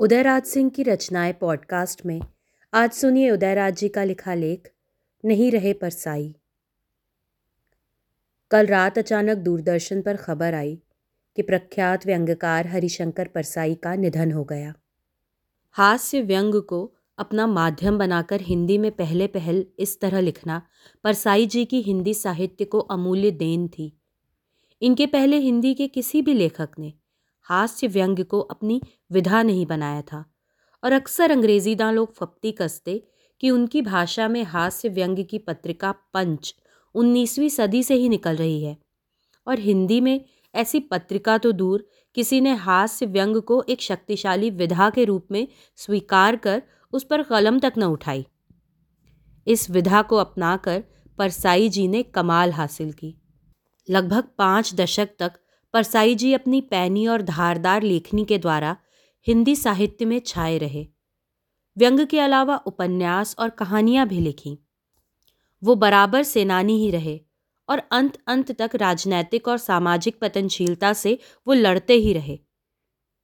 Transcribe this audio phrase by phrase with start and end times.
[0.00, 2.20] उदयराज सिंह की रचनाएँ पॉडकास्ट में।
[2.74, 4.70] आज सुनिए उदयराज जी का लिखा लेख,
[5.24, 6.34] नहीं रहे परसाई।
[8.50, 10.82] कल रात अचानक दूरदर्शन पर खबर आई
[11.36, 14.74] कि प्रख्यात व्यंग्यकार हरिशंकर परसाई का निधन हो गया।
[15.70, 20.62] हास्य व्यंग को अपना माध्यम बनाकर हिंदी में पहले पहल इस तरह लिखना
[21.04, 24.00] परसाई जी की हिंदी साहित्य को अमूल्य देन थी।
[24.82, 26.92] इनके पहले हिंदी के किसी भी लेखक ने
[27.48, 28.80] हास्य व्यंग्य को अपनी
[29.12, 30.24] विधा नहीं बनाया था।
[30.84, 33.02] और अक्सर अंग्रेजीदां लोग फप्ती कसते
[33.40, 36.54] कि उनकी भाषा में हास्य व्यंग्य की पत्रिका पंच
[36.94, 38.76] उन्नीसवीं सदी से ही निकल रही है।
[39.46, 40.24] और हिंदी में
[40.54, 45.48] ऐसी पत्रिका तो दूर किसी ने हास्य व्यंग को एक शक्तिशाली विधा के रूप में
[45.76, 46.62] स्वीकार कर
[46.92, 48.26] उस पर कलम तक न उठाई।
[49.46, 50.84] इस विधा को अपनाकर
[51.18, 53.14] परसाई जी ने कमाल हासिल की।
[53.90, 55.32] लगभग पाँच दशक तक
[55.72, 58.76] परसाई जी अपनी पैनी और धारदार लेखनी के द्वारा
[59.26, 60.88] हिंदी साहित्य में छाए रहे।
[61.76, 64.56] व्यंग के अलावा उपन्यास और कहानियाँ भी लिखीं।
[65.64, 67.20] वो बराबर सेनानी ही रहे
[67.68, 72.38] और अंत अंत तक राजनैतिक और सामाजिक पतनशीलता से वो लड़ते ही रहे।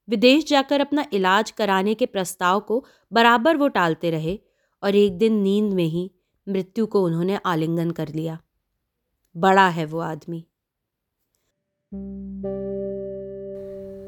[0.09, 4.39] विदेश जाकर अपना इलाज कराने के प्रस्ताव को बराबर वो टालते रहे
[4.83, 6.11] और एक दिन नींद में ही
[6.48, 8.39] मृत्यु को उन्होंने आलिंगन कर लिया।
[9.37, 10.45] बड़ा है वो आदमी।